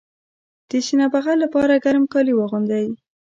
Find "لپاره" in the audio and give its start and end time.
1.45-1.81